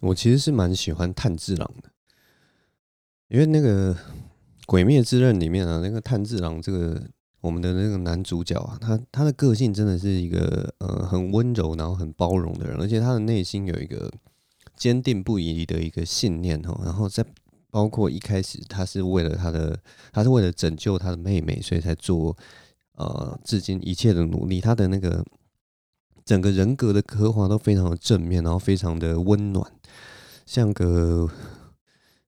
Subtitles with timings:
[0.00, 1.90] 我其实是蛮喜欢炭治郎的，
[3.28, 3.94] 因为那个
[4.66, 7.02] 《鬼灭之刃》里面啊，那个炭治郎这个
[7.40, 14.12] 我们的那个男主角啊，他他的个性真的是一个呃很温柔，然后很包容的人，而且他的内心有一个
[14.76, 16.80] 坚定不移的一个信念哦。
[16.84, 17.24] 然后在
[17.70, 19.78] 包括一开始，他是为了他的，
[20.12, 22.36] 他是为了拯救他的妹妹，所以才做
[22.96, 24.60] 呃至今一切的努力。
[24.60, 25.24] 他的那个
[26.26, 29.64] 整个人格的刻画都非常的正面，然后非常的温暖。
[30.44, 31.30] 像个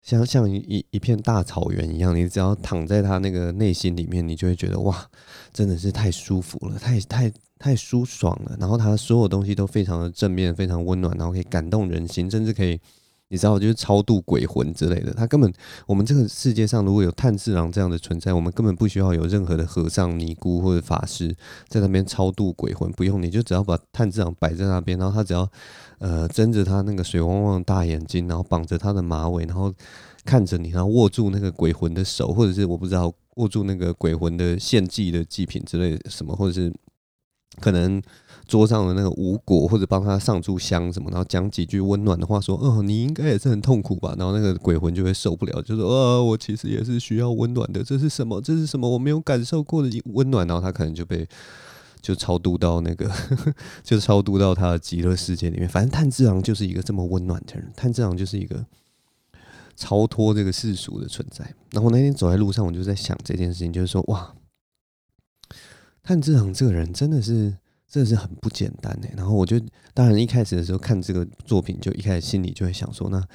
[0.01, 5.11] 像像一一片大草原一样，你只要躺在他那个内心里面，你就会觉得哇，
[5.53, 8.57] 真的是太舒服了，太太太舒爽了。
[8.59, 12.81] 然后他所有东西都非常的正面，非常温暖，然后可以感动人心，甚至可以。
[13.31, 15.13] 你知道，就是超度鬼魂之类的。
[15.13, 15.53] 他根本，
[15.87, 21.37] 我们这个世界上如果有炭治郎这样的存在，我们根本不需要有任何的和尚、尼姑或者法师
[21.69, 25.47] 在那边超度鬼魂，不用，你就只要把炭治郎摆在那边，然后他只要
[25.99, 29.73] 呃睁着他那个水汪汪的大眼睛，然后绑着他的马尾，然后
[30.25, 36.73] 看着你，然后握住那个鬼魂的手，或者是我不知道握住那个鬼魂的献祭的祭品之类的什么，或者是
[37.61, 38.03] 可能。
[38.49, 47.85] 桌上的那个无果，或者帮他上炷香什么，然后讲几句温暖的话，说：“哦，你应该也是很痛苦吧？”然后那个鬼魂就会受不了，就说：“哦，我其实也是需要温暖的。
[47.85, 48.41] 这是什么？
[48.41, 48.89] 这是什么？
[48.89, 51.29] 我没有感受过的温暖。”然后他可能就被
[52.01, 53.09] 就超度到那个，
[53.85, 55.69] 就超度到他的极乐世界里面。
[55.69, 58.65] 反正炭治郎就是一个这么温暖的人，炭治郎就是一个
[59.77, 61.55] 超脱这个世俗的存在。
[61.73, 64.33] 然后那天走在路上，我就在想这件事情，就是说：“哇，
[66.03, 67.59] 炭治郎这个人真的是。”
[67.89, 69.59] 真的是很不简单哎，然后我就
[69.95, 73.27] 当然一开始的时候看这个作品，就一开始心里就会想说，那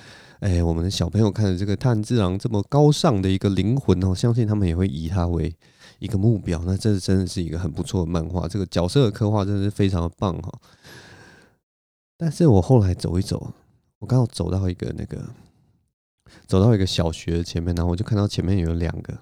[0.42, 5.56] 哎，我们的小朋友看着这个炭治郎这么高尚的一个灵魂哦，相信他们也会以他为
[5.98, 6.62] 一个目标。
[6.66, 10.52] 那这真的是一个很不错的漫画，这个角色的刻画真的是非常的棒哈。
[12.16, 13.54] 但是我后来走一走，
[14.00, 15.30] 我刚好走到一个那个，
[16.46, 19.18] 走到一个小学前面，然后我就看到前面有两个。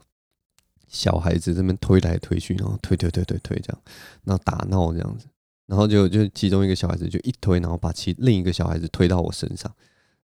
[0.92, 3.82] 小孩子这边推来推去，然后推推推推推这样，
[4.26, 5.26] 然后打闹这样子，
[5.66, 9.73] 然后就就其中一个小孩子就一推，然后把其另一个小孩子推到我身上，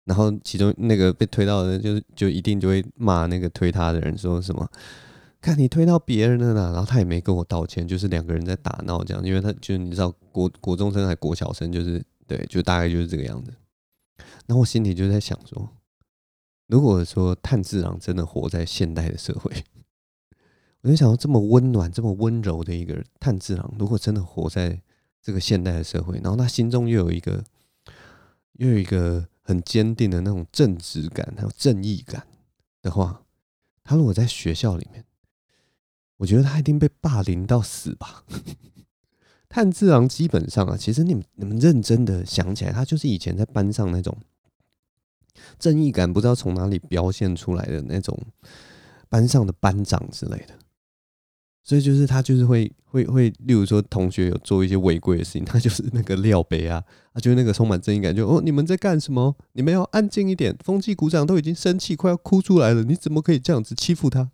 [0.02, 4.68] 然后其中那个被推到的人就就一定就会骂那个推他的人说什么，
[5.40, 13.54] 看你推到别人了啦，然后他也没跟我道歉，就是两个人在打闹这样，因为他就你知道国国中生还国小生，就是对，就大概就是这个样子。
[14.46, 15.68] 然后我心里就在想说，
[16.66, 19.52] 如果说炭治郎真的活在现代的社会。
[20.86, 24.80] 我就想到这么温暖、这么温柔的一个炭治郎，如果真的活在
[25.20, 27.42] 这个现代的社会，然后他心中又有一个
[28.52, 32.24] 又有一个很坚定的那种正直感，还有正义感
[32.82, 33.24] 的话，
[33.82, 35.04] 他如果在学校里面，
[36.18, 38.22] 我觉得他一定被霸凌到死吧。
[39.50, 44.16] 炭治郎基本上啊，其实你们你们认真的想起来，他就是以前在班上那种
[45.58, 48.16] 正义感不知道从哪里表现出来的那种
[49.08, 50.54] 班上的班长之类的。
[51.66, 56.80] 所以就是他就是会会会，例如说同学有做一些违规的事情， 他就是那个料杯啊，
[57.12, 59.34] 他就是那个充满正义感，就哦，你们在干什么？
[59.54, 60.56] 你们要安静一点。
[60.62, 64.30] 风纪股长都已经生气快要哭出来了，你怎么可以这样子欺负他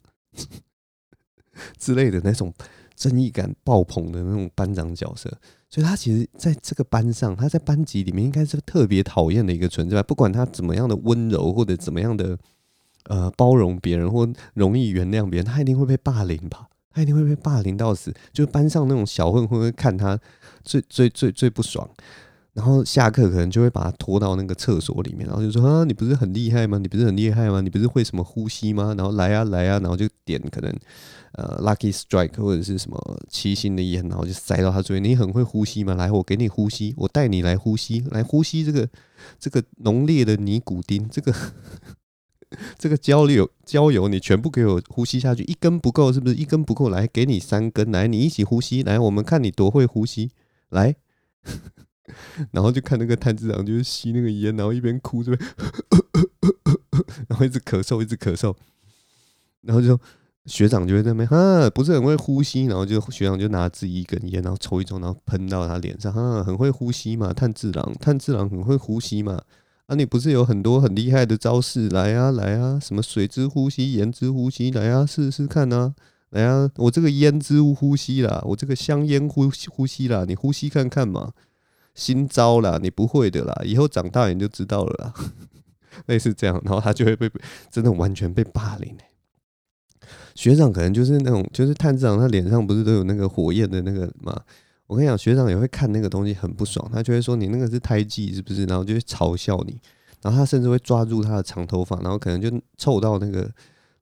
[1.78, 2.52] 之类的那种
[2.94, 5.32] 正义感爆棚的那种班长角色？
[5.70, 12.38] 所以他其实在这个班上，他在班级里面应该是特别讨厌的一个存在，不管他怎么样的温柔或者怎么样的
[13.04, 16.68] 呃包容别人或容易原谅别人，他一定会被霸凌吧。
[16.92, 20.18] 他一定会霸凌到死，就是班上那种小混混会看他
[20.62, 21.88] 最最最最不爽，
[22.52, 26.78] 然后下课可能就会把他拖到那个厕所里面，然后就说啊，你不是很厉害吗？
[26.78, 27.60] 你不是很厉害吗？
[27.60, 28.94] 你不是会什么呼吸吗？
[28.96, 30.70] 然后来啊来啊，然后就点可能
[31.32, 35.08] 呃 Lucky Strike 或者是什么七星的烟，然后就塞到他嘴里。
[35.08, 35.94] 你很会呼吸吗？
[35.94, 38.86] 来，我给你呼吸，我带你来呼吸，来呼吸这个
[39.40, 41.34] 这个浓烈的尼古丁，这个。
[42.78, 46.34] 这个交流交友，你全部给我呼吸下去，一根不够是不是？
[46.34, 50.30] 一根不够，来给你三根，来你一起呼吸，来我们看你多会呼吸，
[50.70, 50.94] 来，
[52.52, 55.50] 然后就看那个炭治郎就是吸那个烟，然后一边哭这边，
[57.28, 58.54] 然后一直咳嗽，一直咳嗽，
[59.62, 59.98] 然后就
[60.46, 69.40] 学长就会在那边，哈，不是很会呼吸，然后就学长就拿自己一根烟，然后抽一抽，然后喷到他脸上，哈，很会呼吸嘛，炭治郎，炭治郎很会呼吸嘛。
[69.86, 71.88] 啊，你不是有很多很厉害的招式？
[71.88, 75.94] 来啊，来啊，什么水之呼吸、盐之呼吸，来啊，试试看啊，
[76.30, 81.32] 来啊，我这个烟之呼吸啦，我这个香烟呼吸呼吸啦，你呼吸看看嘛。
[81.94, 85.14] 新招啦，你不会的啦，以后长大你就知道了啦。
[86.06, 87.30] 类似这样，然后他就会被
[87.70, 88.96] 真的完全被霸凌、
[90.34, 94.40] 学长可能就是那种，就是探长他脸上不是都有那个火焰的那个嘛。
[94.92, 98.66] 我跟你讲，学长也会看那个东西很不爽，他就会说你那个是胎记是不是？
[98.66, 99.80] 然后就会嘲笑你，
[100.20, 103.50] 然后他甚至会抓住他的长头发，然后可能就凑到那个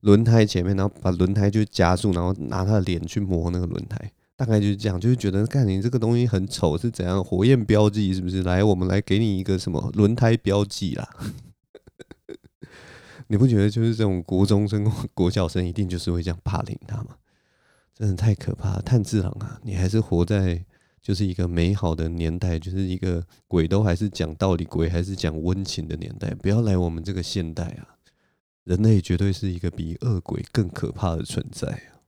[0.01, 3.97] 轮胎前面，然后把轮胎就加速，然后拿他的脸去磨那个轮胎，
[4.35, 8.43] 大概就是这样，就是觉得看你这个东西很丑是怎样，火焰标记是不是？
[8.43, 11.09] 来，我们来给你一个什么轮胎标记啦。
[13.29, 17.11] 你不觉得就是这种国中生、国小生一定就是会这样霸凌他吗？
[17.95, 18.83] 真的太可怕了！
[18.83, 20.65] 炭治郎啊，你还是活在
[21.03, 26.35] 就是一个美好的年代，就是一个鬼都还是讲道理，鬼还是讲温情的年代。
[26.35, 27.97] 不要来我们这个现代啊！
[28.65, 32.00] 人类绝对是一个比恶鬼更可怕的存在啊！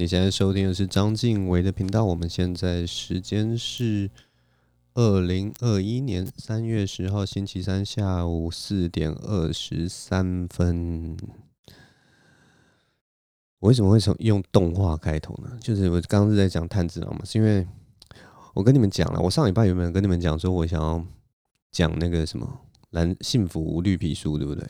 [0.00, 2.06] 你现在收听的是章晋唯的频道。
[2.06, 4.10] 我们现在时间是
[4.94, 11.18] 二零二一年三月十号星期三下午四点二十三分。
[13.58, 15.58] 我为什么会从用动画开头呢？
[15.60, 17.68] 就是我刚刚是在讲炭治郎嘛，是因为
[18.54, 21.04] 我跟你们讲了，我上礼拜有没有跟你们讲说，我想要
[21.70, 22.60] 讲那个什么
[22.92, 24.66] 蓝幸福绿皮书，对不对？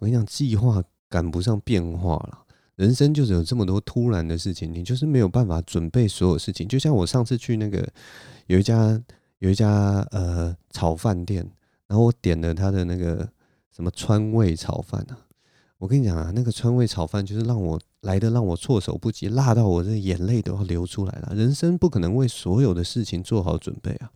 [0.00, 2.42] 我跟你讲，计划赶不上变化了。
[2.76, 6.68] 人生就是有这么多突然的事情，你就是没有办法准备所有事情。
[6.68, 7.86] 就像我上次去那个
[8.46, 9.02] 有一家
[9.38, 11.50] 有一家呃炒饭店，
[11.86, 13.28] 然后我点了他的那个
[13.74, 15.18] 什么川味炒饭啊，
[15.78, 21.34] 我跟你讲啊，那个川味炒饭就是让我来的让我措手不及，辣到我这眼泪都要流出来了。
[21.34, 24.10] 人生不可能为所有的事情做好准备啊。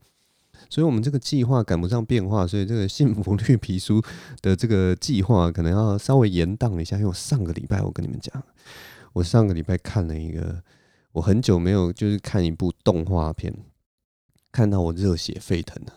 [0.68, 4.00] 所以，我们这个计划赶不上变化，所以这个幸福绿皮书
[4.40, 6.96] 的这个计划可能要稍微延宕一下。
[6.96, 8.40] 因为我上个礼拜，我跟你们讲，
[9.12, 10.62] 我上个礼拜看了一个，
[11.12, 13.52] 我很久没有就是看一部动画片，
[14.52, 15.92] 看到我热血沸腾了。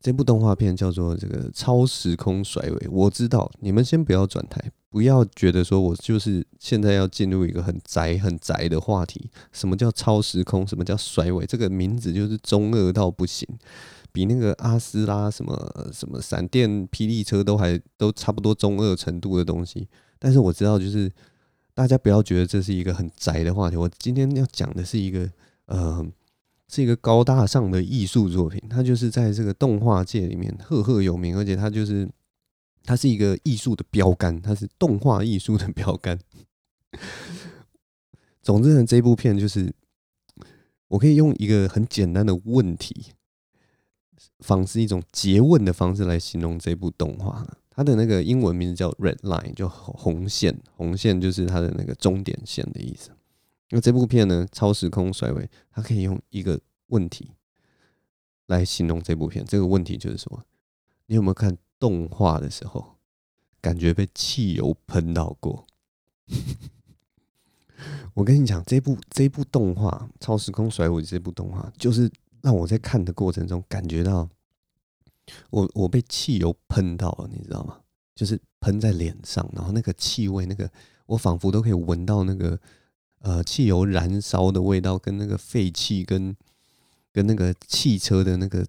[0.00, 4.60] 这部动画片叫做《这个超时空甩尾》，我知道你们先不要转台，
[4.90, 9.30] 不要觉得说我就是现在要进入一个很宅很宅的话题。
[9.50, 10.66] 什么叫超时空？
[10.66, 11.46] 什么叫甩尾？
[11.46, 13.48] 这个名字就是中二到不行，
[14.12, 19.88] 比那个阿斯拉什么什么闪电霹雳车都还都差不多中二程度的东西。
[20.18, 21.10] 但是我知道，就是
[21.74, 23.76] 大家不要觉得这是一个很宅的话题。
[23.76, 25.30] 我今天要讲的是一个
[25.66, 26.06] 呃。
[26.66, 32.08] 是一个高大上的艺术作品，它就是在这个动画界里面赫赫有名，而且它就是
[32.82, 36.18] 它是一个艺术的标杆，它是动画艺术的标杆。
[38.42, 39.72] 总之呢，这部片就是
[40.88, 43.12] 我可以用一个很简单的问题，
[44.38, 47.46] 仿似一种诘问的方式来形容这部动画。
[47.74, 53.10] 它的那个英文名字叫 Red Line，就红线，红线就是它的那个终点线的意思。
[53.70, 57.32] 那这部片呢，超时空甩尾，它可以用一个问题
[58.46, 59.44] 来形容这部片。
[59.44, 60.44] 这个问题就是说，
[61.06, 62.94] 你有没有看动画的时候，
[63.60, 65.66] 感觉被汽油喷到过？
[68.14, 72.08] 我跟你讲，这部这部动画《超时空甩尾》这部动画，就是
[72.40, 74.28] 让我在看的过程中感觉到
[75.50, 77.78] 我，我被汽油喷到了，你知道吗？
[78.14, 80.70] 就是喷在脸上，然后那个气味，那个
[81.06, 82.58] 我仿佛都可以闻到那个。
[83.20, 86.36] 呃，汽油燃烧的味道，跟那个废气，跟
[87.10, 88.66] 跟那个汽车的那个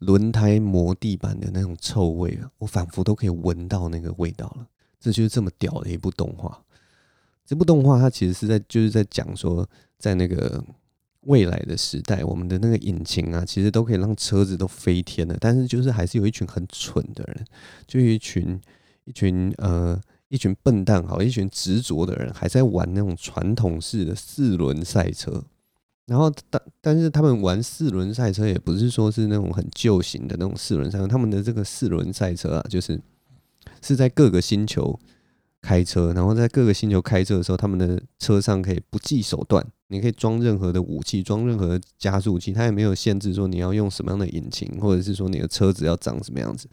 [0.00, 4.66] 轮胎磨地板的那种臭味啊，我仿佛都可以闻到那个味道了。
[5.00, 6.62] 这就是这么屌的一部动画。
[7.46, 9.66] 这部动画它其实是在就是在讲说，
[9.98, 10.62] 在那个
[11.26, 17.44] 未来的时代，我们的那个引擎啊，其实都可以让车子都飞天了，但是就是还是有一群很蠢的人，
[17.86, 18.60] 就一群
[19.04, 20.00] 一群呃。
[20.30, 25.44] 一群笨蛋，好，一群执着的人，还在玩那种传统式的四轮赛车。
[26.06, 31.06] 然后，但但是他们玩四轮赛车，也不是说是那种很旧型的那种四轮赛车。
[31.06, 33.00] 他们的这个四轮赛车啊，就是
[33.80, 34.98] 是在各个星球
[35.62, 46.68] 开车，然后在各个星球开车的时候，他们的车上可以不计手段，你可以装任何的武器，装任何的加速器，它也没有限制说你要用什么样的引擎，或者是说你的车子要长什么样子。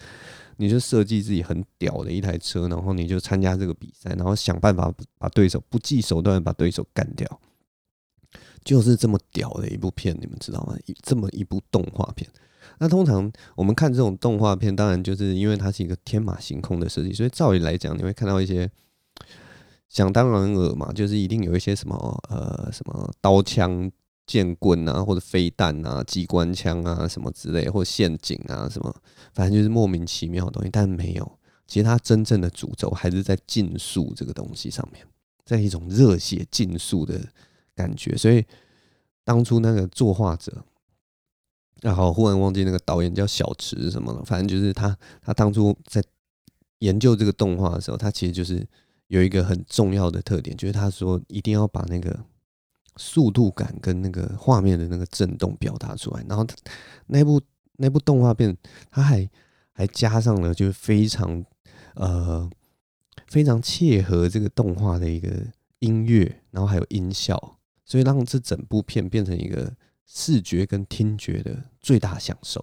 [0.57, 7.41] 你就设计自己很屌的一台车，然后你就参加这个比赛，然后想办法把对手不计手段把对手干掉，
[8.63, 10.75] 就是这么屌的一部片，你们知道吗？
[11.01, 12.29] 这么一部动画片。
[12.77, 18.69] 那通常我们看这种动画片，当然就是因为它是一个天马行空的设计，所以照理来讲，你会看到一些
[19.91, 21.95] 想当然尔嘛，就是一定有一些什么
[22.29, 23.91] 呃什么刀枪。
[24.27, 28.95] 剑棍啊，或者飞弹啊，机关枪啊，什么之类，或陷阱啊，什么，
[29.33, 30.69] 反正就是莫名其妙的东西。
[30.69, 35.05] 但没有，其实它真正的主轴还是在竞速这个东西上面。
[35.43, 37.19] 在一种热血竞速的
[37.75, 38.15] 感觉。
[38.15, 38.45] 所以
[39.25, 40.63] 当初那个作画者，
[41.81, 46.01] 然后忽然忘记那个导演叫小池什么了，反正就是他，他当初在
[46.79, 48.65] 研究这个动画的时候，他其实就是
[49.11, 52.17] 有一个很重要的特点，就是他说一定要把那个
[52.95, 56.23] 速度感跟那个画面的那个震动表达出来。
[56.27, 56.47] 然后
[57.07, 57.41] 那部
[57.77, 58.55] 那部动画片，
[58.89, 59.29] 他还
[59.73, 61.43] 还加上了就是非常
[61.95, 62.49] 呃
[63.27, 65.29] 非常切合这个动画的一个
[65.79, 69.73] 音乐，然后还有音效，所以让这整部片变成一个。
[70.13, 72.59] 视觉跟听觉的最大享受，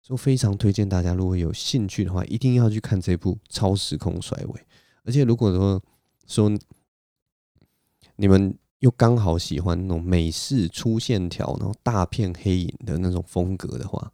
[0.00, 4.60] 所以非常推荐大家，如果有兴趣的话，一定要去看这部《超时空甩尾》。
[5.04, 5.82] 而且，如果说
[6.26, 6.58] 说
[8.16, 14.12] 你们又刚好喜欢那种美式粗线条，然后大片黑影的那种风格的话，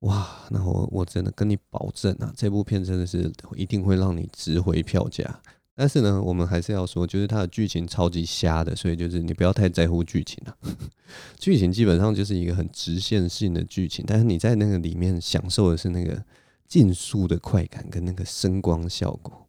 [0.00, 5.40] 哇，那我我真的跟你保证啊，这部片真的是一定会让你值回票价。
[5.74, 10.54] 但是呢，我们还是要说，就是它的剧情超级瞎的，所以就是你不要太在乎剧情啊。
[11.38, 16.22] 剧情基本上就是一个很直线性的剧情，但是你在那个里面享受的是那个
[16.68, 19.41] 竞速的快感跟那个声光效果。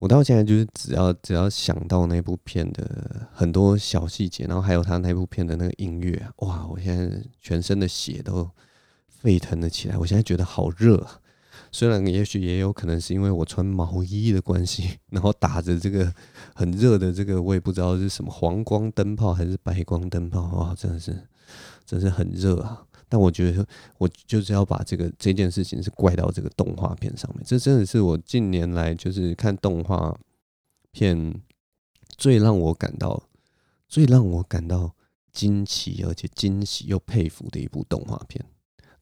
[0.00, 6.66] 我到现在就是只要只要想到那部片的很多小细节，然后还有他那部片的那个音乐，哇！
[6.66, 8.50] 我现在全身的血都
[9.08, 11.19] 沸腾了起来，我现在觉得好热啊。
[11.72, 16.12] 虽然也许也有可能是因为我穿毛衣的关系， 然后打着这个
[16.54, 21.28] 很热的这个，我也不知道是什么黄光灯泡还是白光灯泡，哇，真的是，
[21.86, 22.84] 真是很热啊！
[23.08, 23.66] 但我觉得
[23.98, 30.16] 我就是要把这个这件事情是怪到这个动画片上面，这真的是我近年来就是看动画
[30.92, 31.40] 片
[32.16, 33.22] 最让我感到、
[33.88, 34.94] 最让我感到
[35.32, 38.44] 惊奇而且惊喜又佩服的一部动画片。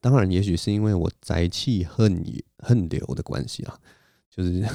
[0.01, 2.23] 当然，也许是因为我宅气恨
[2.59, 3.77] 恨流的关系啊，
[4.29, 4.65] 就是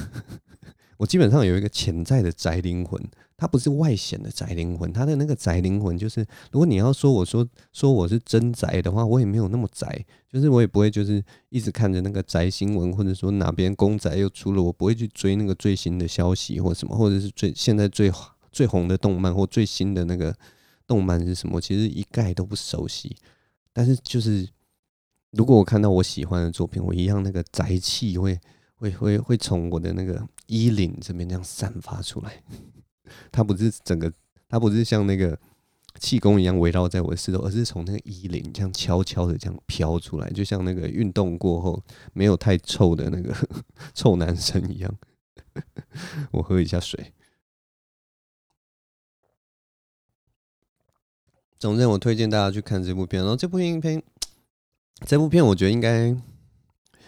[0.97, 3.01] 我基本上有一个潜在的宅灵魂，
[3.35, 18.11] 它不是外显的宅灵魂，它的那个宅灵魂就是，如果你要说我说说我是真宅的话，我也没有那么宅，就是我也不会就是一直看着那个宅新闻，或者说哪边公仔又出了，我不会去追那个最新的消息或什么，或者是最现在最
[18.51, 20.33] 最红的动漫或最新的那个
[20.85, 23.17] 动漫是什么，其实一概都不熟悉，
[23.73, 24.47] 但是就是。
[25.35, 28.39] 如果我看到我喜欢的作品，我一样那个宅气会
[28.75, 32.41] 会会会从我的那个衣领这边这样散发出来。
[33.31, 34.11] 它不是整个，
[34.47, 35.37] 它不是像那个
[35.99, 43.35] 气功一样围绕在我的四周，而是从那个衣领这样悄悄的这样飘出来，就像那个运动过后没有太臭的那个
[43.93, 44.95] 臭男生一样。
[46.31, 47.13] 我喝一下水。
[51.59, 54.01] 总之，我推荐大家去看这部片，然后这部影片。
[55.05, 56.15] 这部片我觉得应该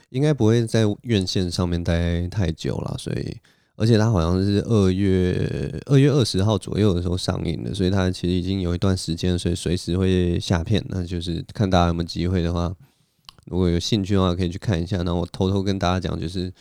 [0.10, 3.38] 应该不会在院线上面待太久了，所以
[3.76, 10.84] 而且它好像是二月二月二十号左右的时候上映的，所以它其实已经有一段时间，所以随时会下片。
[10.90, 12.74] 那就是看大家有没有机会的话，
[13.46, 15.02] 如果有兴趣的话，可以去看一下。
[15.02, 16.52] 那我偷偷跟大家讲，就是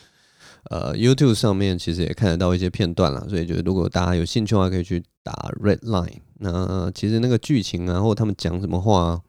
[0.70, 6.18] 呃，YouTube 上面其实也看得到一些片段了，所以就是如果大家有兴趣的话，可以去打 Red Line。
[6.40, 9.22] 那其实那个剧情啊，或他们讲什么话。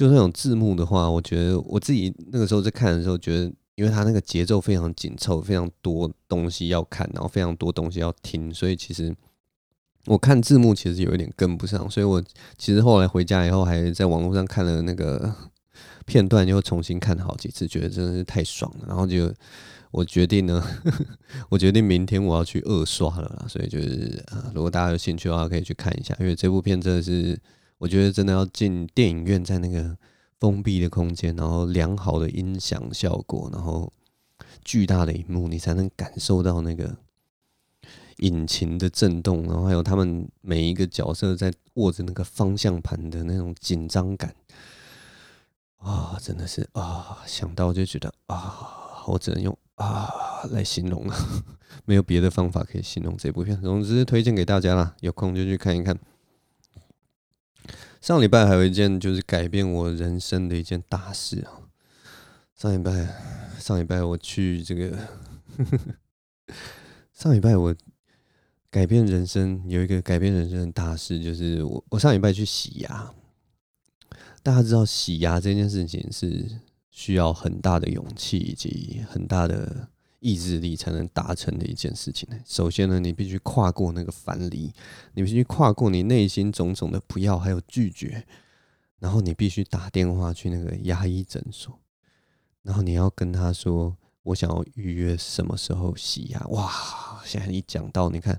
[0.00, 9.14] 就那种字幕的话，我觉得我自己那个时候在看的时候，觉得因为它那个节奏非常紧凑，非常多东西要看，然后非常多东西要听，所以其实
[10.06, 11.90] 我看字幕其实有一点跟不上。
[11.90, 12.24] 所以我
[12.56, 15.34] 其实后来回家以后，还在网络上看了那个
[16.06, 18.86] 片段，又重新看了好几次，觉得真的是太爽了。
[18.88, 19.30] 然后就
[19.90, 20.66] 我决定呢，
[21.50, 23.44] 我决定明天我要去二刷了啦。
[23.46, 27.38] 所以就是啊，如果大家有兴趣的话，可以去看一下，因为这部片真的是。
[27.80, 29.96] 我觉得真的要进电影院，在那个
[30.38, 33.90] 封闭的空间，然后良好的音响效果，然后
[34.62, 36.94] 巨大的荧幕，你才能感受到那个
[38.18, 44.34] 引擎的震动，然后还有他们每一个角色在握着那个方向盘的那种紧张感
[45.78, 50.06] 啊，真的是啊，想到就觉得啊，我只能用啊
[50.50, 51.16] 来形容了，
[51.86, 53.58] 没有别的方法可以形容这部片。
[53.62, 55.98] 总之推荐给大家啦，有空就去看一看。
[58.00, 61.68] 上礼拜还有一件就是改变我人生的一件大事啊！
[62.56, 63.14] 上礼拜，
[63.58, 64.98] 上礼拜我去这个，
[67.12, 67.76] 上礼拜我
[68.70, 73.12] 改变人生有一个改变人生的大事，就是我我上礼拜去洗牙。
[74.42, 76.46] 大家知道洗牙这件事情是
[76.90, 79.88] 需要很大的勇气以及很大的。
[80.20, 82.36] 意志力才能达成的一件事情呢。
[82.46, 84.72] 首先呢，你必须跨过那个樊篱，
[85.14, 88.26] 你必须跨过你内心种种的不要还有拒绝，
[88.98, 91.78] 然后你必须打电话去那个牙医诊所，
[92.62, 96.38] 然后你要跟他说：“我想要预约什么时候洗牙。
[96.48, 96.70] 哇，
[97.24, 98.38] 现在一讲到，你看，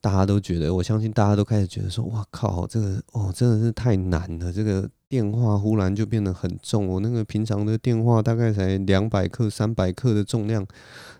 [0.00, 4.50] 大家都觉得，我相信大家都开始觉得说，哇靠，这个哦，真的是太难了。
[4.50, 10.66] 这个电话忽然就变得很重，我那个平常的电话大概才两百克、三百克的重量，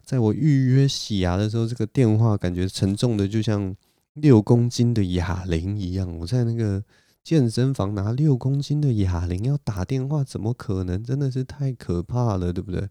[0.04, 3.74] 在我预约洗牙的时候，这个电话感觉沉重的就像
[4.14, 6.16] 六公斤的哑铃一样。
[6.18, 6.82] 我在那个。
[7.26, 11.02] 健身房拿六公斤的哑铃要打电话，怎么可能？
[11.02, 12.88] 真的是太可怕了，对不对？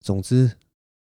[0.00, 0.50] 总之，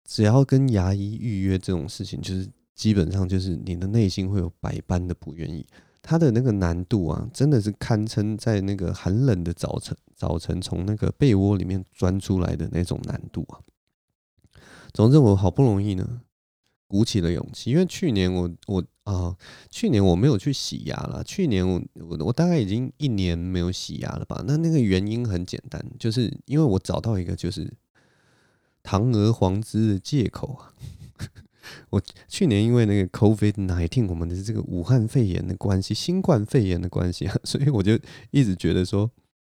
[0.05, 5.65] 只要跟牙医预约这种事情，就是基本上就是你的内心会有百般的不愿意。
[6.07, 13.59] 它的那个难度啊，真的是堪称在那个寒冷的早晨，早晨从那个被窝里面钻出来的那种难度啊。
[14.93, 16.21] 总之，我好不容易呢。
[16.87, 19.35] 鼓起了勇气，因为去年我我啊、
[19.71, 21.25] 去年我没有去洗牙了。
[21.25, 24.45] 去年我我我大概已经一年没有洗牙了吧？
[24.47, 27.73] 那那个原因很简单，就是因为我找到一个就是
[28.83, 30.73] 堂而皇之的借口啊。
[31.91, 37.99] 我去年因为那个 COVID-19，我们的这个武汉肺炎的关系，新冠肺炎的关系啊， 所以我就
[38.31, 39.11] 一直觉得说，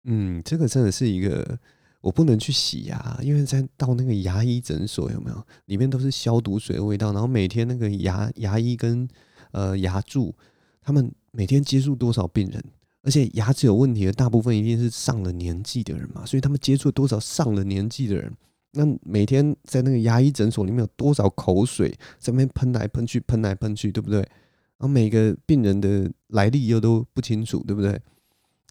[0.05, 1.59] 嗯，这个真的是一个。
[1.99, 5.45] 我不能去洗牙，因为在到那个牙医诊所有没有？
[5.65, 9.05] 里面都是消毒水的味道，然后每天那个牙牙医跟
[9.51, 10.33] 呃牙柱，
[10.79, 12.63] 他们每天接触多少病人，
[13.01, 18.31] 而且牙齿有问题的大部分一定是上了年纪的人嘛，所以他们接触多少上了年纪的人，
[18.71, 24.19] 那每天在那个牙医诊所里面有多少口水在那边喷来喷去，喷来喷去，对不对？
[24.19, 27.99] 然后每个病人的来历又都不清楚，对不对？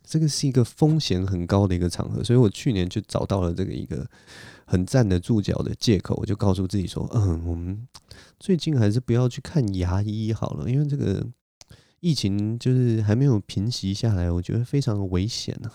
[0.05, 4.09] 这个是一个风险很高的一个场合，所以我去年就找到了这个一个
[4.65, 7.89] 很站得住脚的借口，我就告诉自己说：“嗯，我们
[8.39, 11.27] 最近还是不要去看牙医好了，因为这个
[11.99, 15.73] 疫情就是还没有平息下来，我觉得非常的危险啊。”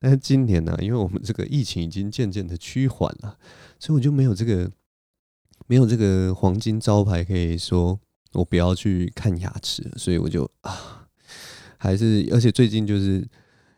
[0.00, 3.38] 但是今年呢，因为我们这个疫情已经渐渐的趋缓了，
[3.78, 4.70] 所以我就没有这个
[5.66, 7.98] 没有这个黄金招牌可以说
[8.32, 10.94] 我不要去看牙齿，所以我就啊。
[11.80, 13.24] 还是，而且最近就是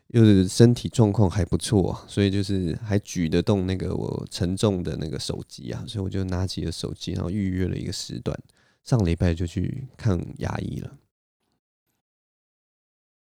[0.07, 8.35] 又是身体状况还不错，所以就是还举得动那个我沉重的那个手机啊，所以我就拿起了手机，然后预约了一个时段，
[8.83, 10.97] 上礼拜就去看牙医了。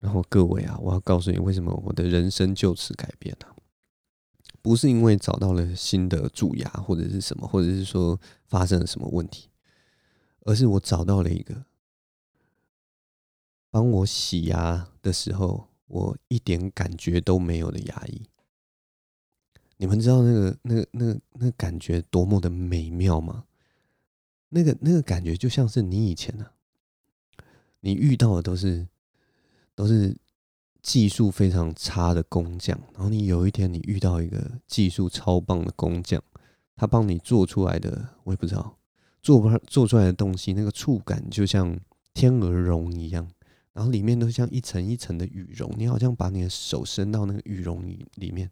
[0.01, 3.57] 然后各位啊，我要告诉你，为什么我的人生就此改变了？
[4.61, 9.49] 不是因为找到了新的蛀牙或者是什么，或者是说发生了什么问题，
[10.43, 11.65] 而是我找到了一个。
[13.71, 18.23] 帮我洗牙的时候，我一点感觉都没有的牙医，
[19.77, 23.45] 你们知道那个、那个、那个、那个感觉多么的美妙吗？
[24.49, 26.53] 那个、那个感觉就像是你以前呢、啊，
[27.81, 28.89] 你遇到的都是
[29.79, 30.13] 都是
[30.83, 36.21] 技术非常差的工匠，然后你有一天你遇到一个技术超棒的工匠，
[36.75, 38.77] 他帮你做出来的，我也不知道
[39.23, 41.79] 做不做出来的东西，那个触感就像
[42.13, 43.31] 天鹅绒一样。
[43.73, 48.51] 然后里面都像一层一层的羽绒，你好像把你的手伸到那个羽绒里里面，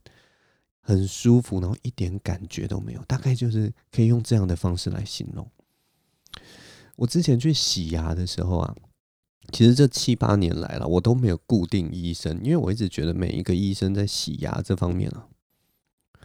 [0.78, 3.02] 很舒服，然后一点感觉都没有。
[3.08, 5.44] 大概就是可以用这样的方式来形容。
[6.94, 8.76] 我之前去洗牙的时候啊，
[9.52, 15.26] 其实这七八年来了，我都没有固定医生，因为我一直觉得每一个医生在洗牙这方面啊，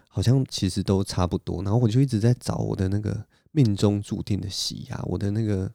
[0.08, 1.64] 好像其实都差不多。
[1.64, 5.72] 然后我就一直在找我的那个命中注定的洗牙，我的那个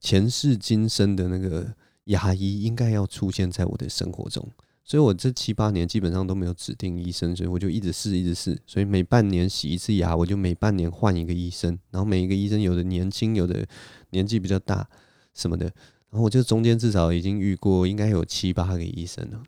[0.00, 1.74] 前世今生的那个。
[2.06, 4.44] 牙医应该要出现在我的生活中，
[4.82, 8.60] 所以我这七八年基本上都没有指定医生，所以我就一直试，一直试。
[8.66, 11.78] 所以每半年洗一次牙，我就每半年换一个医生。
[11.92, 13.64] 然后每一个医生有的年轻，有的
[14.10, 14.88] 年纪比较大，
[15.32, 15.72] 什么的。
[16.12, 19.42] 然后我就中间至少已经遇过应该有七八个医生了。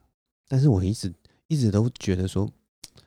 [0.49, 1.15] 但是我一直
[1.47, 2.51] 一直都觉得说，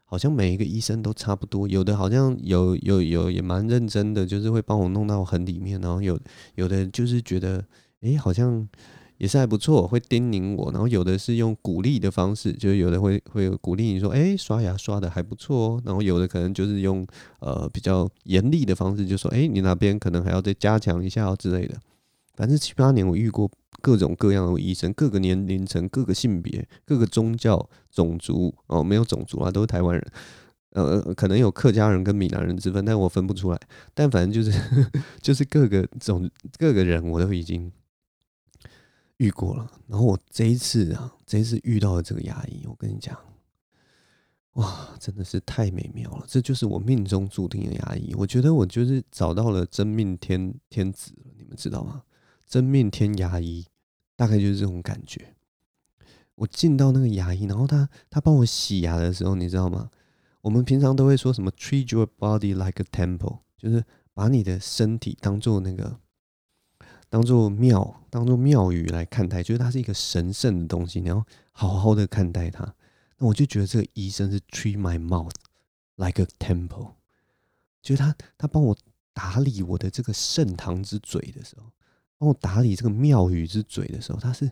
[0.06, 5.82] 好像每一个医生都差不多，有的好像有有有也蛮认真的，就是会帮我弄到很里面。
[5.82, 6.18] 然后有
[6.56, 7.66] 有的就是觉得，
[8.02, 8.66] 诶，好像。
[9.20, 17.04] 也是还不错，会叮咛我，然后有的是用鼓励的方式，就是有的会会鼓励你说，哎、刷牙刷的还不错哦，然后有的可能就是用
[17.40, 21.76] 呃比较严厉的方式，就说，哎、你那边可能还要再加强一下之类的。
[22.38, 30.12] 反正七八年我遇过各种各样的医生，各个年龄层、各个性别、各个宗教、种族哦，没有种族啊，都是台湾人，
[30.70, 33.60] 呃，可能有客家人跟闽南人之分，但我分不出来。
[33.94, 34.58] 但反正就是
[35.22, 37.70] 就是各个种各个人我都已经。
[39.20, 43.18] 遇过了，然后我这一次啊，这一次遇到了这个牙医，我跟你讲，
[44.54, 46.26] 哇，真的是太美妙了！
[46.28, 52.04] 这就是我命中注定的牙医，我觉得我就是找到了真命天天子，你们知道吗？
[52.48, 53.68] 真命天牙医，
[54.16, 55.36] 大概就是这种感觉。
[56.36, 59.90] 我进到那个牙医，然后他他帮我洗牙的时候，你知道吗？
[60.42, 63.84] 我们平常都会说什么 “treat your body like a temple”，就是
[64.14, 66.00] 把你的身体当做那个，
[67.10, 72.76] 当做庙，当做庙宇来看待，就是它是一个神圣的东西，你要好好的看待它。
[73.18, 75.34] 那我就觉得这个医生是 “treat my mouth
[75.96, 76.94] like a temple”，
[77.82, 78.78] 就是他他帮我
[79.12, 81.66] 打理我的这个圣堂之嘴的时候，
[82.18, 84.52] 帮我打理这个庙宇之嘴的时候，他是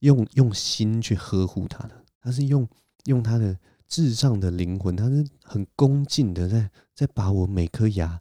[0.00, 2.68] 用用心去呵护他的，他是用
[3.04, 3.58] 用他的。
[3.90, 8.20] 至上的灵魂，他是很恭敬的，在在把我每颗牙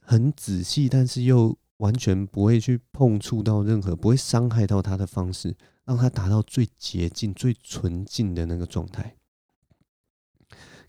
[0.00, 9.14] 很仔细，但是又完全不会去碰触到任何，不会伤害到他的方式，让他达到最洁净、最纯净的那个状态。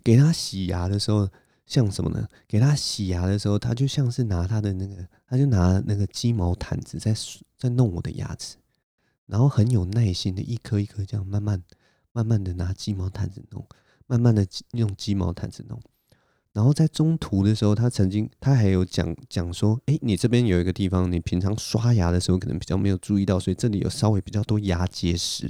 [0.04, 1.30] 给他洗牙的时候，
[1.65, 2.28] 像什么呢？
[2.47, 7.13] 给他洗牙的时候，他就像是拿他的那个，他就拿那个鸡毛毯子在
[7.58, 8.58] 在弄我的牙齿，
[9.26, 11.63] 然后很有耐心的一颗一颗这样慢慢。
[12.15, 13.67] 慢慢的拿鸡毛毯子弄，
[14.06, 15.82] 慢慢的用鸡毛毯子弄，
[16.52, 25.49] 然后在中途的时候，他曾经他还有讲讲说，哎，你这边有一个地方，你平常刷牙的时候可能比较没有注意到，所以这里有稍微比较多牙结石。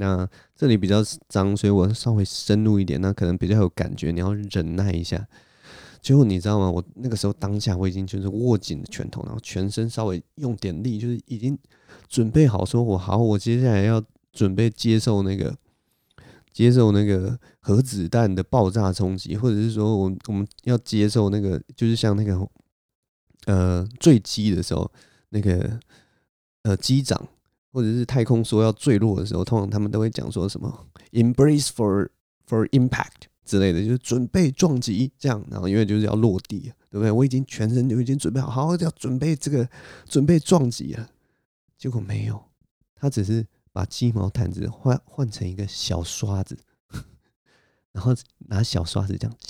[0.00, 5.28] 那这里比较脏，所以我稍微深入一点，那可能比较有感觉，你要忍耐一下。
[6.02, 6.68] 结果你知道吗？
[6.68, 11.56] 我那个时候当下我已经就是握紧拳头，然后全身稍微用点力，就是已经
[12.08, 15.56] 准备好说，我好，我接下来要准备接受那个。
[16.52, 22.44] 接受那个核子弹的爆炸冲击，或者是说，我我们要接受那个，就是像那个
[23.46, 24.90] 呃坠机的时候，
[25.28, 25.78] 那个
[26.62, 27.28] 呃机长
[27.72, 32.08] 或者是太空梭要坠落的时候，通常他们都会讲说什么 “embrace for
[32.46, 35.44] for impact” 之类的，就是准备撞击这样。
[35.50, 37.10] 然后因为就是要落地，对不对？
[37.10, 39.68] 我已经全身就已经准备好，好好要准备这个
[40.08, 41.10] 准备撞击了，
[41.78, 42.42] 结果没有，
[42.94, 43.46] 他只是。
[43.72, 46.58] 把鸡毛毯子换换成一个小刷子，
[47.92, 48.12] 然后
[48.48, 49.36] 拿小刷子这样，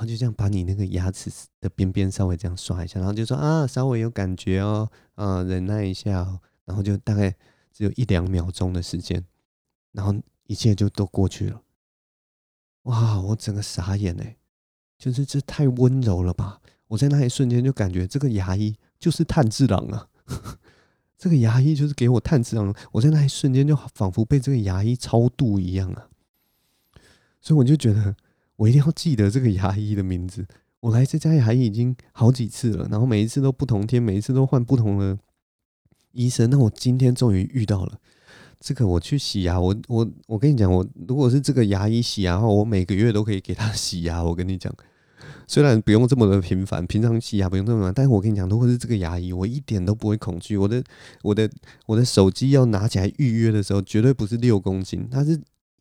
[0.00, 7.34] 后就这样把你那个牙齿的边边稍微这样刷一下，然后就说啊，稍微有感觉哦，啊，忍耐一下哦，然后就大概
[7.72, 9.24] 只有一两秒钟的时间，
[9.92, 10.14] 然后
[10.46, 11.62] 一切就都过去了。
[12.84, 14.36] 哇，我整个傻眼哎，
[14.98, 16.60] 就是这太温柔了吧！
[16.88, 18.76] 我在那一瞬间就感觉这个牙医。
[19.00, 20.08] 就是炭治郎啊，
[21.16, 26.06] 这个牙医就是给我炭治郎，我在那一瞬间就仿佛被这个牙医超度一样啊，
[27.40, 28.14] 所以我就觉得
[28.60, 30.46] 我一定要记得这个牙医的名字。
[30.80, 35.18] 我来这家牙医已经好几次了，然后每一次都不同天，每一次都换不同的
[36.12, 36.50] 医生。
[36.50, 37.98] 那我今天终于遇到了
[38.58, 44.22] 这个，我去洗牙，我我我跟你讲，我如果是这个牙医洗牙的话，我每个月都可以给他洗牙。
[44.22, 44.74] 我跟你讲。
[45.46, 50.56] 虽然不用这么的频繁，平常洗牙不用这么频繁，但是我跟你讲，如果是这个牙医，我一点都不会恐惧。
[50.56, 50.82] 我的、
[51.22, 51.50] 我的、
[51.86, 55.38] 我的手机要拿起来预约的时候，绝对不是六公斤，它是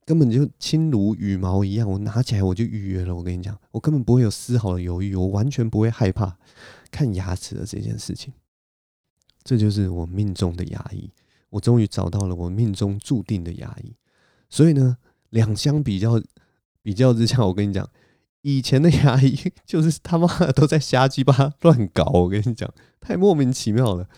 [0.09, 1.87] 根本就轻如羽毛一样。
[1.87, 3.15] 我拿起来我就预约了。
[3.15, 6.35] 我跟你讲，我根本不会有丝毫的犹豫，我完全不会害怕
[6.89, 8.33] 看牙齿的这件事情。
[9.43, 11.11] 这就是我命中的牙医，
[11.51, 13.93] 我终于找到了我命中注定的牙医。
[14.49, 14.97] 所以呢，
[15.29, 16.19] 两相比较
[16.81, 17.87] 比较之下，我跟你讲。
[18.41, 24.09] 以前的牙医 就是他妈的都在瞎鸡巴乱搞，我跟你讲，太莫名其妙了。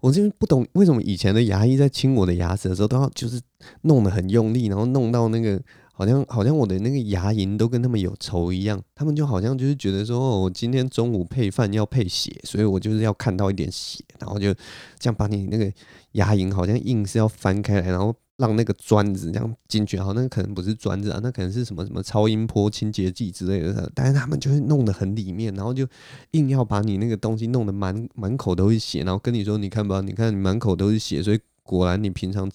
[0.00, 3.40] 我真不懂为什么以前的牙医在清我的牙齿的时候，都要就是
[3.82, 5.60] 弄得很用力，然后弄到那个
[5.92, 8.82] 好像好像我的那个牙龈都跟他们有仇一样。
[8.94, 14.54] 他们就好像就是觉得说，哦，我今天中午配饭要配血，所以我就是要看到一点血，然后就
[14.98, 15.72] 这样把你那个
[16.12, 18.14] 牙龈好像硬是要翻开来，然后。
[18.40, 23.92] 让那个砖子这样进去，好，那个可能不是砖子啊，那可能是什么什么超音波清洁剂之类的。
[23.94, 25.86] 但是他们就会弄得很里面，然后就
[26.30, 32.50] 硬要把你那个东西弄得满满口都是血，然后跟你说：“你看吧，你看你满口都是血。”所以果然你平常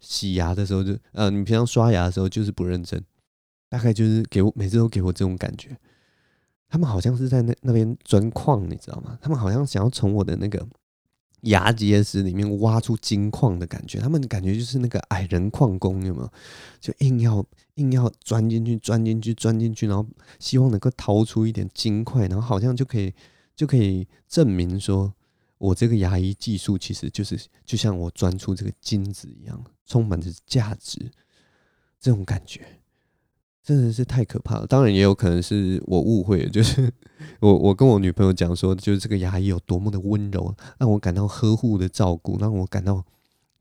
[0.00, 3.00] 洗牙的时候就呃，你平常刷牙的时候就是不认真，
[3.68, 5.76] 大概就是给我每次都给我这种感觉。
[6.68, 9.18] 他们好像是在那那边钻矿，你知道吗？
[9.20, 10.66] 他们好像想要从我的那个。
[11.42, 16.32] 牙结石里面挖出金矿的感觉，他们感觉就是那个矮人矿工，有没有？
[16.80, 17.44] 就硬要
[17.74, 20.06] 硬要钻进去，钻进去，钻进去，然后
[20.38, 23.12] 希望能够掏出一点金块，然后好像就可以
[23.54, 25.12] 就可以证明说，
[25.58, 31.10] 我这个牙医技术其实就是就像我钻出这个金子一样，充满着价值，
[32.00, 32.75] 这种感觉。
[33.66, 36.88] 真的是太可怕了，当然也有可能是我误会，就是
[37.42, 43.04] 我我跟我女朋友讲说，就是这个牙医有多么的温柔，让我感到呵护的照顾，让我感到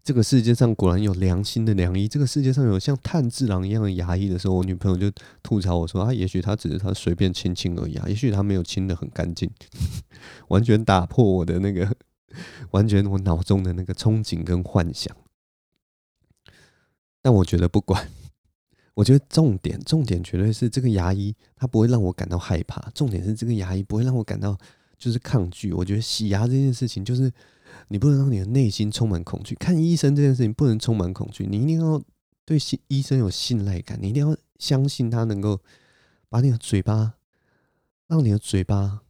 [0.04, 9.50] 这个世界上果然有良心的良医，这个世界上有像炭治郎一样的牙医的时候，我女朋友就吐槽我说啊，也许他只是他随便亲亲而已啊，也许他没有亲得很干净，
[10.50, 11.92] 完全打破我的那个，
[12.70, 15.18] 完全我脑中的那个憧憬跟幻想。
[17.24, 18.08] 但我觉得不管，
[18.96, 22.90] 我觉得重点重点绝对是这个牙医，他不会让我感到害怕。
[22.92, 24.58] 重点是这个牙医不会让我感到
[24.98, 25.72] 就是抗拒。
[25.74, 27.32] 我觉得洗牙这件事情，就是
[27.90, 29.54] 你不能让你的内心充满恐惧。
[29.56, 32.02] 看医生这件事情不能充满恐惧，你一定要
[32.46, 35.60] 对信医生有信赖感，你一定要相信他能够
[36.30, 37.16] 把你的嘴巴，
[38.08, 39.02] 让你的嘴巴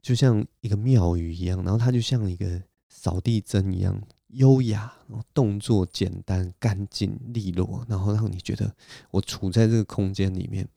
[0.00, 4.00] 就像一个庙宇一样，然后它就像一个扫地僧一样。
[4.34, 4.92] 优雅，
[5.32, 8.74] 动作简单、干净利落，然后让你觉得
[9.10, 10.68] 我处在这个空间里面，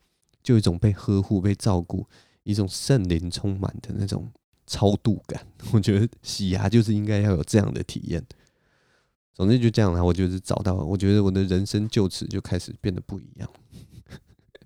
[0.42, 2.06] 就有一种被呵护、被照顾，
[2.42, 4.30] 一种圣灵充满的那种
[4.66, 5.46] 超度感。
[5.72, 8.24] 我觉得洗牙就是应该要有这样的体验。
[9.34, 13.48] 总之就这样啦，我就是找到，我觉得我的人生就此就开始变得不一样。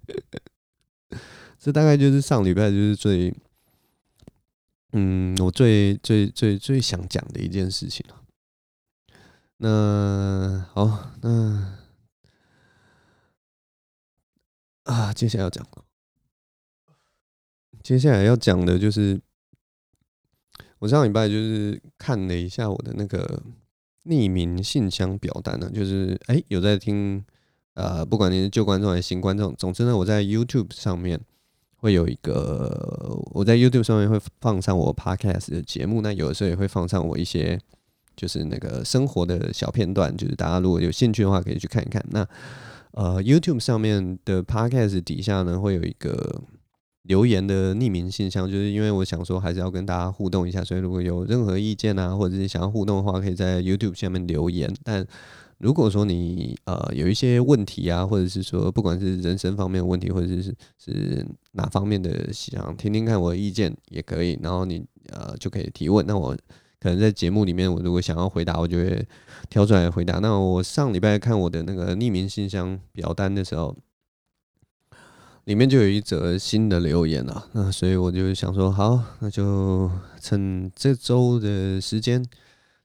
[1.58, 3.32] 这大概就是上礼拜就是最，
[4.92, 8.21] 嗯，我最最最最想讲的一件事情了。
[9.64, 11.78] 那好，那
[14.82, 15.64] 啊，接下来要讲，
[17.80, 19.20] 接下来要讲的就是，
[20.80, 23.40] 我上礼拜就是看了一下我的那个
[24.06, 27.24] 匿名信箱表单呢，就是哎、有在听，
[27.74, 31.20] 呃，不管你是旧观众还是新观众，总之呢，我在 YouTube 上面
[31.76, 37.60] 会有一个，我在 YouTube 上面会放上我 Podcast 的节目，那有的时候也会放上我一些。
[38.16, 42.04] 就是那个生活的小片段，就是大家如果有兴趣的话，可以去看一看。
[42.10, 42.26] 那
[42.92, 46.42] 呃，YouTube 上面的 Podcast 底下呢，会有一个
[47.04, 54.70] 留言的匿名信箱，就是因为我想说还是要跟大家互动一下，所以如果有任何意见啊，或者是想要互动的话，可以在 YouTube 下面留言。
[54.84, 55.06] 但
[55.56, 66.04] 如果说你呃有一些问题啊，或者是说不管是人生方面的问题，或者是是哪方面的想听听看我的意见也可以，然后你呃就可以提问。
[66.06, 66.36] 那我。
[66.82, 69.06] 可能在节目里面，我如果想要回答，我就会
[69.48, 70.18] 挑出来回答。
[70.18, 73.76] 那我上礼拜看我的那个匿名信箱表单的时候，
[75.44, 77.48] 里面就有一则新的留言了。
[77.52, 79.88] 那所以我就想说，好，那就
[80.20, 82.20] 趁这周的时间，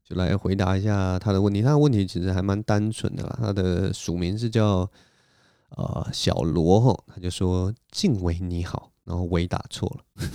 [0.04, 1.64] 就来回答一下他的问题。
[1.64, 3.40] 他的问题其实还蛮单纯的啦。
[3.42, 4.88] 他的署名是叫
[5.70, 10.28] 呃小罗吼，他就说：“静伟你好。”然后伟打错了，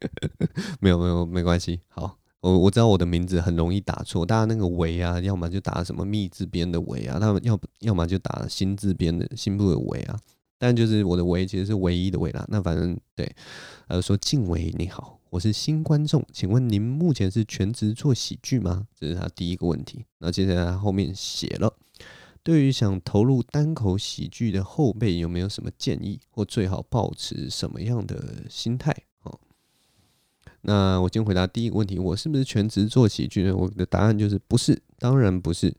[0.80, 2.16] 没有没有没关系，好。
[2.44, 10.20] 我我知道我的名字很容易打错，大家那个“维”啊，要么就打什么“密”字边的“维”啊，他们要要么就打“心”字边的“心”部的“维”啊。
[10.58, 12.44] 但就是我的“维”其实是唯一的“维”啦。
[12.50, 13.34] 那反正对，
[13.88, 18.86] 呃，说静伟你好，我是新观众，请问您目前是全职做喜剧吗？
[18.94, 20.04] 这是他第一个问题。
[20.18, 21.74] 那接下来他后面写了，
[22.42, 28.94] 对于想投入单口喜剧的后辈，有没有什么建议，或最好保持什么样的心态？
[30.64, 33.54] 那我先回答第一个问题，我是不是全职做喜剧呢？
[33.54, 35.74] 我的答案就是不是，当然不是。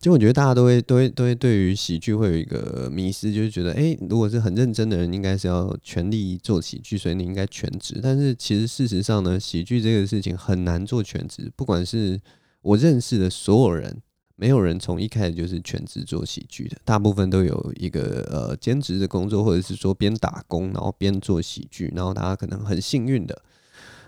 [0.00, 7.98] 就我觉得大家都会、都会、都会对于喜剧会有一个迷失，就是觉得，诶，如果是很认真的人，应该是要全力做喜剧，所以你应该全职。
[8.02, 12.20] 但是其实事实上呢，喜剧这个事情很难做全职，不管是
[12.62, 14.00] 我认识的所有人。
[14.38, 23.42] 没有人从一开始就是全职做喜剧的，大部分都有一个呃兼职的工作，或者是说边打工然后边做喜剧，然后大家可能很幸运的，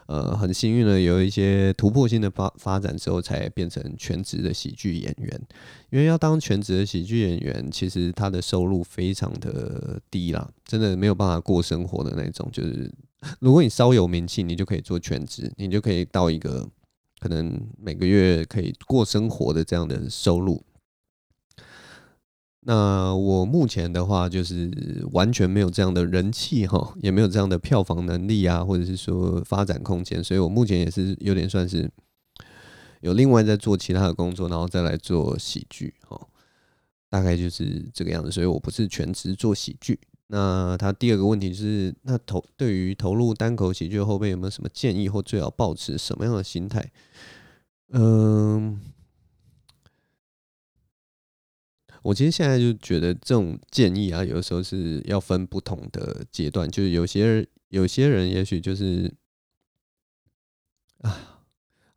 [0.06, 5.40] 呃很幸运的有一些突破性的发发展之后，才变成全职的喜剧演员。
[5.88, 12.46] 因为要当全职的喜剧演员，其实他的收入非常的低啦，真的没有办法过生活的那种。
[12.52, 12.92] 就是
[13.40, 16.68] 如果你稍有名气，你就可以做全职，你就可以到一个。
[17.20, 20.62] 可能每个月可以过生活的这样的收入，
[22.60, 24.70] 那我目前的话就是
[25.12, 31.90] 完全没有这样的人气哈，也没有这样的票房能力啊，或者是说发展空间，所以我目前也是有点算是
[33.00, 36.20] 有另外在做其他的工作，然后再来做喜剧哈，
[37.08, 39.98] 大概就是这个样子，所以我不是全职做喜剧。
[40.30, 46.92] 那他第二个问题是，那投对于投入单口喜剧后辈有没有什么建议，或最好保持什么样的心态？
[47.92, 48.80] 嗯，
[52.02, 59.12] 我其实现在就觉得这种建议啊，有的时候是要分不同的阶段，就是有些有些人也许就是
[61.00, 61.36] 啊。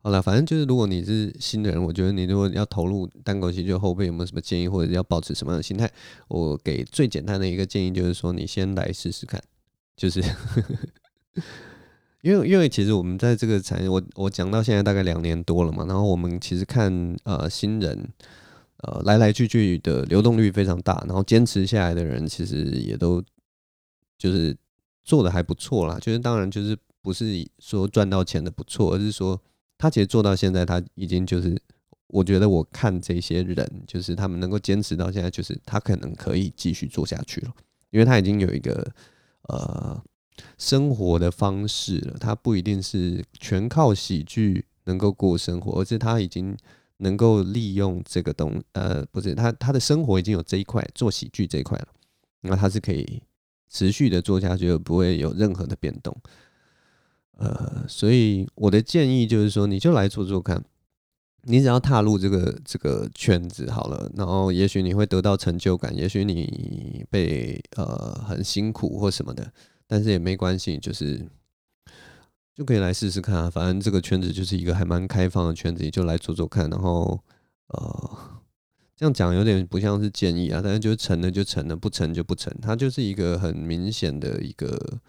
[0.04, 5.88] 好了，反正就是，如果你是新人，我觉得你如果要投入单口喜剧后辈有没有什么建议，或者要保持什么样的心态？
[6.26, 9.40] 我给最简单的一个建议就是说，你先来试试看，
[9.96, 10.20] 就是
[12.22, 18.08] 因为因为其实我们在这个产业，我我讲到现在大概两年多了嘛，然后我们其实看呃新人
[18.78, 23.22] 呃来来去去的流动率非常大，然后坚持下来的人其实也都
[24.18, 24.56] 就是
[25.04, 29.40] 做的还不错啦，就是当然就是不是说赚到钱的不错，而是说。
[29.82, 31.60] 他其实做到现在，他已经就是
[32.06, 37.52] 我觉得我看这些人，就是他们能够坚持到现在，就是他可能可以继续做下去了，
[37.90, 38.92] 因为他已经有一个
[39.48, 40.00] 呃
[40.56, 46.56] 生活的方式了，他不一定是全靠喜剧能够过生活，而是他已经
[46.98, 51.88] 能够利用这个东呃，不是他他的生活已经有这一块做喜剧这一块了，
[52.42, 53.20] 那他是可以
[53.68, 56.16] 持续的做下去，而不会有任何的变动。
[57.38, 60.64] 呃，所以我的建议就是说，你就来做做看。
[61.44, 69.52] 你只要踏入这个这个圈子好了，然后也许你会得到成就感，也许你被呃很辛苦或什么的，
[69.88, 71.26] 但是也没关系，就是
[72.54, 73.50] 就可以来试试看啊。
[73.50, 76.70] 反正这个圈子就是一个还蛮开放的圈子，你就来做做看。
[76.70, 77.18] 然后
[77.70, 78.10] 呃，
[78.94, 82.56] 这样讲有点不像是建议啊，但是就成了就成了，不成就不成。
[82.62, 85.00] 它就是一个很明显的一个。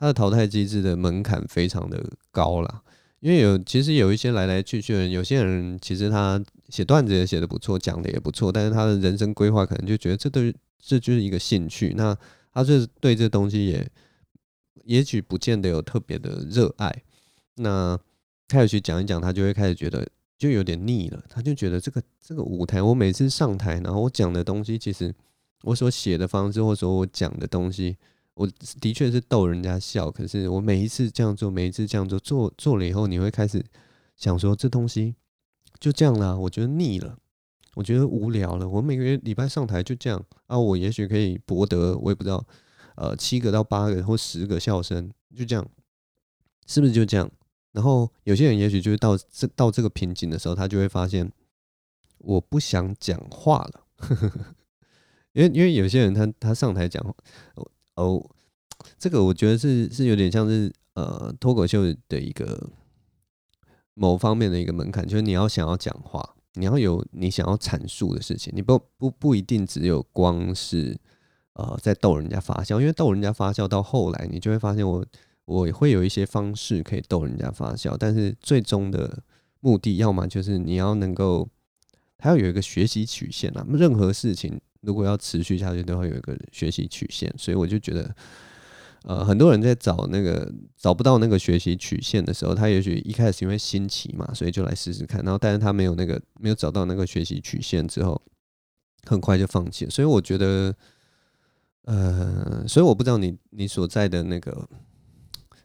[0.00, 2.82] 它的淘汰机制的门槛非常的高啦，
[3.20, 12.16] 因为有其实有一些来来去去的人，有些人其实他写段子也写的不错，讲的也不错，但是他的人生规划可能就觉得这对这就是一个兴趣，那
[12.54, 13.86] 他就是对这东西也
[14.84, 16.90] 也许不见得有特别的热爱，
[17.56, 17.98] 那
[18.48, 20.08] 开始去讲一讲，他就会开始觉得
[20.38, 25.14] 就有点腻了，他就觉得这个这个舞台，我每次上台，然后我讲的东西，其实
[25.64, 27.98] 我所写的方式，或者我讲的东西。
[28.40, 28.48] 我
[28.80, 33.62] 的确是逗人家笑，可是我每一次这样做，每一次这样做，做做了以后，你会开始
[34.16, 35.14] 想说，这东西
[35.78, 37.18] 就这样啦，我觉得腻了，
[37.74, 38.66] 我觉得无聊了。
[38.66, 42.42] 我每个月礼拜上台就这样啊，我也许可以博得，我也不知道，
[42.94, 45.68] 呃，七个到八个或十个笑声，就这样，
[46.66, 47.30] 是不是就这样？
[47.72, 51.30] 然后有些人也许就是到这到这个瓶颈的时候，他就会发现，
[52.16, 53.84] 我不想讲话了，
[55.34, 57.14] 因为因为有些人他他上台讲话。
[58.00, 58.30] 哦，
[58.98, 62.70] 这个我觉得是是有点像是呃脱口秀的一个
[63.94, 70.98] 某方面的一个门槛，就是你要想要讲话，你要有你想要阐述的事情，你不不不一定只有光是
[71.54, 75.04] 呃在逗人家发笑，因为逗人家发笑到后来，你就会发现我
[75.44, 79.22] 我会有一些方式可以逗人家发笑，但是最终的
[79.60, 81.46] 目的，要么就是你要能够，
[82.18, 84.60] 还要有一个学习曲线啊，任何事情。
[84.82, 88.14] 如果要持续下去，都会有一个学习曲线，所以我就觉得，
[89.04, 98.20] 呃，很多人在找那个找不到那个学习曲线的时候，他也许一开始因为新奇嘛，所以就来试试看，然后但是他没有那个没有找到那个学习曲线之后，
[99.04, 99.90] 很快就放弃了。
[99.90, 100.74] 所以我觉得，
[101.84, 104.66] 呃，所以我不知道你你所在的那个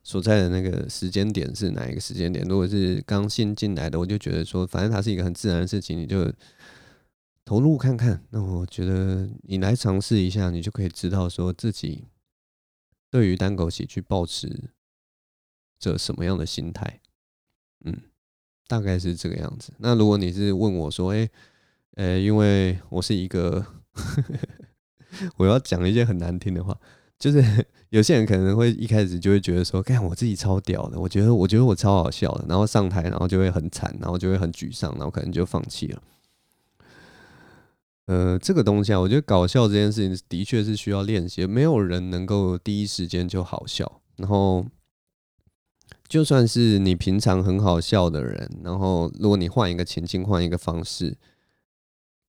[0.03, 2.45] 所在的那个时间点是哪一个时间点。
[2.49, 6.29] 如果是刚新进来的，我就觉得说，反正它是一个很自然的事情，你就。
[7.45, 12.05] 投入看看，那我觉得你来尝试一下，你就可以知道说自己
[13.11, 14.71] 对于单口喜剧抱持
[15.79, 16.99] 着什么样的心态。
[17.85, 17.95] 嗯，
[18.67, 19.71] 大概是这个样子。
[19.77, 21.29] 那如果你是问我说，诶，
[21.97, 23.63] 呃，因为我是一个，
[25.37, 26.75] 我要讲一些很难听的话，
[27.19, 27.43] 就是
[27.89, 36.01] 有些人可能会一开始就会觉得说，看我自己超屌的，我觉得我觉得我超好笑的，然后上台，然后就会很惨，然后就会很沮丧，然后可能就放弃了。
[38.07, 44.01] 呃，这个东西啊，我觉得搞笑这件事情的确是需要练习，没有人能够第一时间就好笑。
[44.17, 44.65] 然后，
[46.07, 51.17] 就算是你平常很好笑的人，然后如果你换一个情境，换一个方式，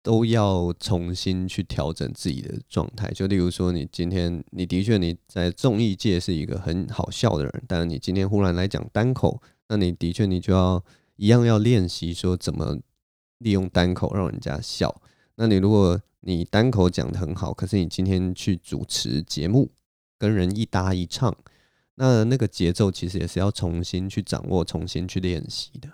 [0.03, 3.11] 都要重新去调整自己的状态。
[3.11, 10.83] 就例如说，你今天你的确你在综艺界是一个很好笑的人，但是你今天忽然来讲单口，那你的确你就要
[11.17, 12.79] 一样要练习说怎么
[13.37, 15.03] 利用单口让人家笑。
[15.41, 19.71] 那你如果你单口讲得很好，可是你今天去主持节目，
[20.19, 21.33] 跟人一搭一唱，
[21.95, 25.89] 那那个节奏其实也是要重新去掌握、重新去练习的。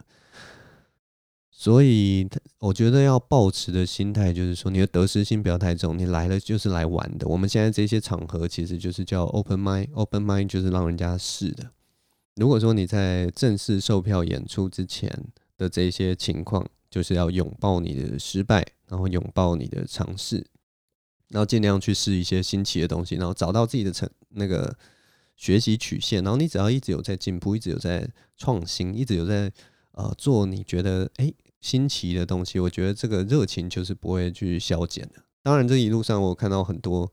[1.50, 2.26] 所以
[2.58, 7.28] 我觉得要保持的心态就是说，你的得失心不要太重，你来了就是来玩的。
[7.28, 11.70] 我们现在这些场合其实就是叫 open mind，open mind 就是让人家试的。
[12.36, 15.10] 如果说你在正式售票演出之前
[15.58, 20.46] 的这些情况，就是要拥抱你的失败，然后拥抱你的尝试，
[21.30, 24.78] 然后尽量去试一些新奇的东西，然后找到自己的成那个
[25.34, 26.22] 学习曲线。
[26.22, 29.50] 然后你只要一直有在进步，一直有在创新，一直有在
[29.90, 35.24] 呃做你觉得诶新奇的东西，我觉得这个热情就是不会去消减的。
[35.42, 37.12] 当然，这一路上我看到很多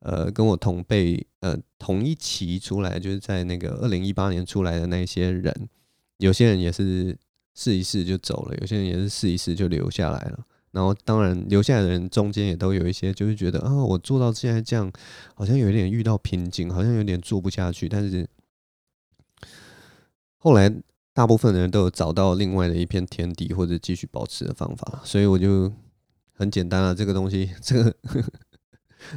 [0.00, 5.70] 呃跟我同辈呃同一期出来，就是在那个二零一八年出来的那些人，
[6.18, 7.16] 有些人也是。
[7.54, 10.46] 试一试就走了，有些人也是试一试就留下来了。
[10.72, 14.90] 然后，当然留下来的人中间也都有一些，就是觉得啊，我做到现在这样，
[15.34, 17.86] 好像有点遇到瓶颈，好像有点做不下去。
[17.86, 18.26] 但是
[20.38, 20.74] 后来
[21.12, 25.70] 大部分的人都有找到另外的一片天地或者继续保持的方法，所以我就
[26.32, 27.94] 很简单啊，这个东西， 这个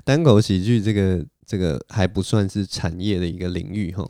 [0.04, 4.06] 单口喜剧，这个这个还不算是产业的一个领域哈，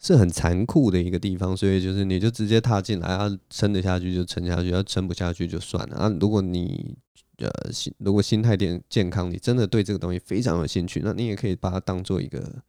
[0.00, 6.08] 是很残酷的一个地方，所以就是你就直接踏进来啊，撑得下去就撑下去，要撑不下去就算了啊。
[6.20, 6.96] 如果你
[7.38, 12.62] 呃心如果心态点健康，你真的对这个东西非常有兴趣，那你也可以把它当做一个。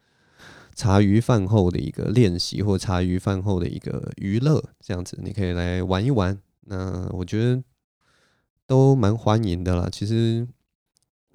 [0.75, 6.39] 茶余饭后的一个练习，或茶余饭后的一个娱乐，这样子你可以来玩一玩。
[6.67, 7.61] 那我觉得
[8.65, 9.89] 都蛮欢迎的啦。
[9.91, 10.47] 其实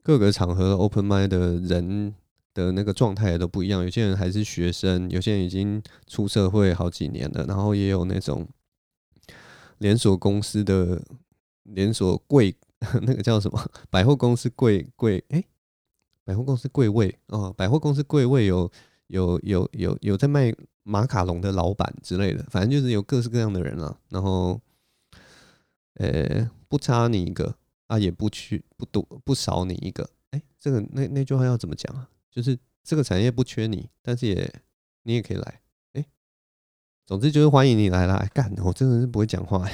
[0.03, 2.15] 各个场合 open mic 的人
[2.55, 3.83] 的那个状态也都不一样。
[3.83, 8.49] 有些人还是学生，有些人已经出社会好几年了，然后也有那种
[9.79, 11.03] 连锁公司的
[11.65, 12.57] 连锁柜，
[13.03, 15.23] 那个叫什么百货公司柜柜？
[15.29, 15.45] 哎，
[16.25, 18.71] 百货公司柜位哦，百货公司柜位有。
[19.09, 20.53] 有有有有在卖
[20.83, 23.99] 马卡龙的老板之类的，反正就是有各式各样的人啊。
[24.09, 24.59] 然后，
[25.97, 27.55] 呃、不差你一个
[27.87, 30.09] 啊，也不去不多不少你一个。
[30.31, 32.09] 哎、这个那那句话要怎么讲啊？
[32.35, 34.53] 就是这个产业不缺你，但是也
[35.05, 35.61] 你也可以来。
[35.93, 36.05] 哎、
[37.07, 38.27] 总之就是欢迎你来啦。
[38.35, 39.69] 干，我真的是不会讲话，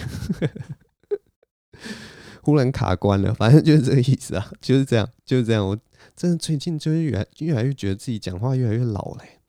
[2.43, 3.33] 忽然卡关了。
[3.33, 5.67] 反正就是这个意思啊，就是这样，就是这样。
[5.67, 5.79] 我。
[6.17, 9.41] 真的最近就是越来越来越觉得自己讲话越来越老嘞、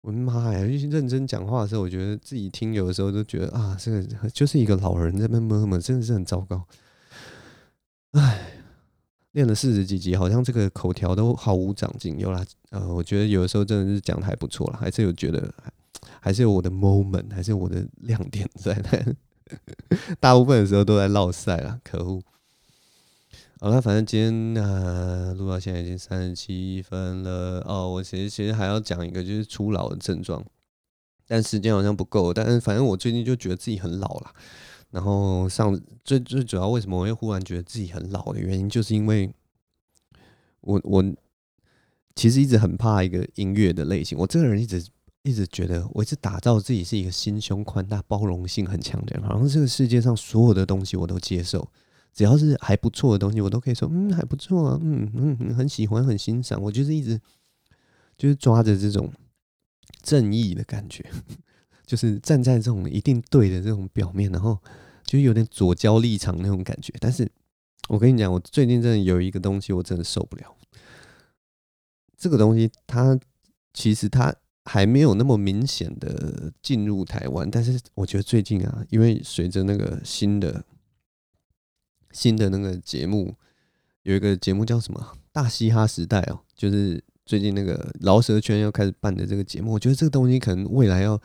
[0.00, 6.66] 我的妈呀，越认真讲话的时候，我觉得自己听有的时候都觉得啊，这个就是一个老人在那边闷闷，真的是很糟糕。
[8.12, 8.57] 唉，
[9.32, 12.18] 练了四十几集，好像这个口条都毫无长进。
[12.18, 15.52] 有啦，呃，我觉得有的时候真的是讲的还不错了，还是有觉得
[16.20, 19.14] 还是有我的 moment，还是我的亮点在那。
[20.20, 22.20] 大部分的时候都在烙赛了，可恶。
[23.60, 27.88] 好了，反正今天呃，录、到现在已经三十七分了哦。
[27.90, 30.44] 我其实其实还要讲一个，就是初老的症状，
[31.26, 32.32] 但时间好像不够。
[32.32, 34.34] 但是反正我最近就觉得自己很老了。
[34.90, 39.32] 然后上最最主要为什么我会忽然觉得自己很老的原因，就是因为
[40.60, 41.04] 我我
[42.14, 44.16] 其实一直很怕一个音乐的类型。
[44.18, 44.84] 我这个人一直
[45.22, 51.70] 一直觉得，我一直打造自己是一个心胸宽大、包容性很强的人，好像这个世界上所有的东西我都接受。
[52.14, 56.60] 只要是还不错的东西，我都可以说，嗯，还不错啊，嗯嗯，很喜欢，很欣赏。
[56.60, 57.20] 我就是一直
[58.16, 59.12] 就是抓着这种
[60.02, 61.04] 正义的感觉，
[61.88, 64.56] 就是站在这种一定对的这种表面，然后
[65.04, 66.92] 就有点左交立场那种感觉。
[67.00, 67.28] 但是
[67.88, 70.54] 我跟你讲，我最近真的有一个东西，我真的受不了。
[72.16, 73.18] 这个东西它
[73.72, 74.32] 其实它
[74.66, 80.64] 还没有那么明显的进入台湾，但是我觉得最近啊，因为随着那个新的。
[82.10, 83.36] 新的那个节目
[84.02, 89.72] 有一个节目叫什么《大嘻哈时代》哦，就是最近那个饶舌圈要开始办的这个节目。
[89.72, 91.20] 我觉得这个东西可能未来要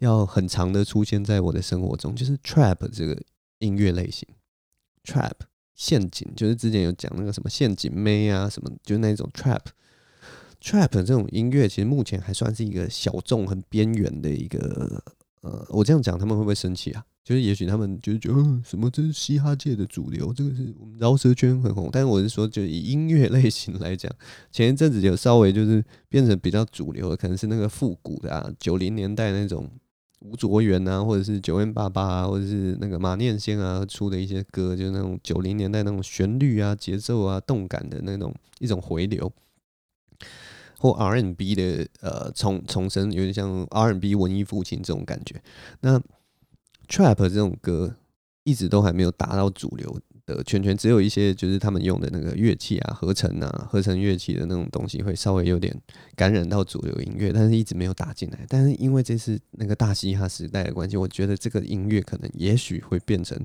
[0.00, 3.16] 要很长的出现在我的生活中，就是 trap 这个
[3.60, 4.28] 音乐类型
[5.04, 5.32] ，trap
[5.74, 9.62] 陷阱，就是之前有讲那个什么陷阱妹啊什么，就是那种 trap
[10.60, 15.02] trap 这种音乐，其实目前还算是一个小众、很边缘的一个。
[15.42, 17.02] 呃，我这样讲他们会不会生气啊？
[17.24, 21.88] 就是也许他们就是觉得，嗯，什么这是嘻哈界的主流，这个是我们饶舌圈很红。
[21.90, 24.14] 但是我是说，就以音乐类型来讲，
[24.52, 29.66] 前一阵子有稍微就是变成比较主流的，可能是那个复古的啊，九零年代那种
[30.20, 39.32] 吴卓源啊，或者是九万八八啊，或者是那个马念先啊出的一些歌，就是那种九零年代那种旋律啊、节奏啊、动感的那种一种回流。
[40.82, 45.42] 或 R&B 的呃重重生，有点像 R&B 文艺复兴这种感觉。
[45.80, 46.00] 那
[46.88, 47.94] Trap 这种歌
[48.50, 55.74] 一直都还没有达到主流的圈圈，只有一些就是他们用的那个乐器啊、合成啊、合成乐器的那种东西会稍微有点
[56.16, 58.44] 感染到主流音乐，但是一直没有打进来。
[58.48, 63.38] 但是因为这是那个大嘻哈时代的关系，我觉得这个音乐可能也许会变成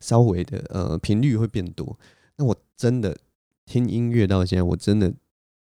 [0.00, 1.98] 稍微的呃频率会变多。
[2.36, 3.16] 那我真的
[3.66, 5.12] 听音乐到现在，我真的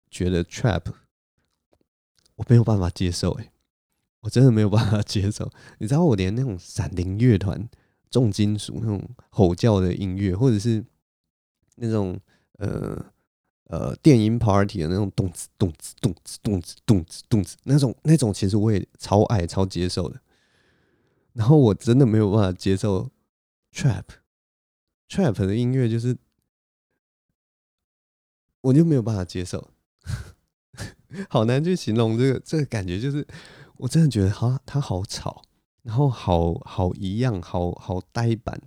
[0.10, 0.84] 觉得 Trap。
[2.36, 3.52] 我没有办法接受，哎，
[4.22, 5.52] 我真的没有办法接受。
[5.78, 7.70] 你知道，我连那种闪灵乐团、
[8.12, 10.86] 重金属那种吼叫的音乐，或者是
[11.78, 12.20] 那种
[12.60, 13.04] 呃
[13.64, 20.22] 呃电音 party 的那种动次动次动次动次动次动次那种那种，其实我也超爱、超接受的。
[21.34, 23.10] 然后我真的没有办法接受
[23.74, 24.04] trap
[25.08, 26.18] trap 的音乐，就是
[28.60, 29.70] 我就没有办法接受。
[31.30, 33.26] 好难去形容这个这个感觉，就是
[33.78, 35.42] 我真的觉得好，他好吵，
[35.84, 38.62] 然后好好一样，好好呆板，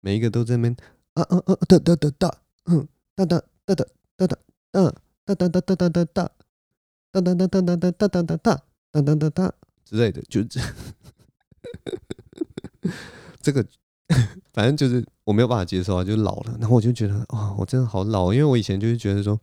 [0.00, 0.76] 每一个都在那边
[1.14, 2.34] 啊啊啊哒哒哒哒，
[2.66, 3.84] 嗯哒哒哒哒
[4.16, 4.38] 哒哒
[4.72, 4.94] 嗯
[5.24, 6.30] 哒哒哒哒哒哒哒
[7.12, 9.54] 哒哒哒哒哒哒哒哒哒哒哒
[9.84, 10.60] 之类的，就这。
[13.40, 13.64] 这个
[14.52, 16.56] 反正就是我没有办法接受啊，就老了。
[16.60, 19.38] 然后我就觉得啊、哦，我真的好老，因为我以前就是觉得说，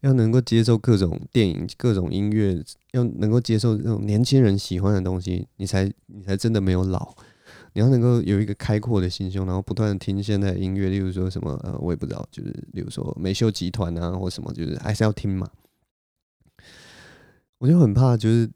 [0.00, 2.62] 要能够接受各种电影、各种音乐，
[2.92, 7.14] 要能够接受这种年轻人喜欢的东西，你才你才真的没有老。
[7.72, 15.48] 你要能够有一个开阔的心胸，然后不断的听现在的音乐，例如说什么呃，我也不知道，就是例如说美秀集团啊，或什么，就是还是要听嘛。
[17.58, 18.50] 我就很怕，就是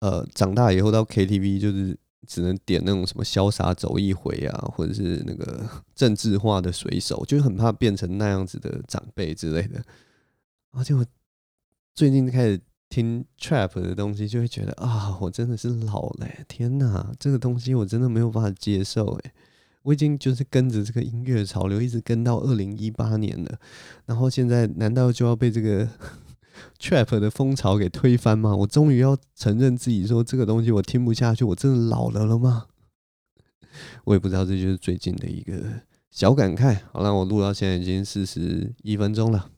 [0.00, 1.98] 呃，长大以后到 KTV，就是
[2.28, 9.82] 只能点那种什么潇洒走一回啊，或者是那个 政治化的水手，就很怕变成那样子的长辈之类的。
[10.72, 11.04] 而且我
[11.94, 12.60] 最近开始。
[12.92, 19.32] 听 trap 的东西就会觉得啊，我真的是老了，天哪，这个东西我真的没有办法接受诶，
[19.82, 23.60] 我已经就是跟着这个音乐潮流一直跟到二零一八年了，
[24.06, 25.88] 然后现在难道就要被这个
[26.80, 28.56] trap 的风潮给推翻吗？
[28.56, 32.66] 我终于要承认自己说这个东西我听不下去，我真的老了了吗？
[34.02, 35.62] 我也不知道，这就是最近的一个
[36.10, 36.80] 小感慨。
[36.90, 39.48] 好了，我录到现在已经四十一分钟了。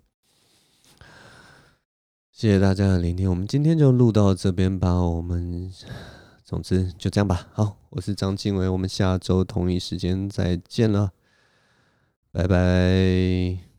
[2.42, 4.94] 谢谢大家的聆听，我们今天就录到这边吧。
[4.94, 5.70] 我们
[6.44, 7.46] 总之就这样吧。
[7.52, 11.12] 好，我是张经纬，我们下周同一时间再见了，
[12.32, 13.71] 拜拜。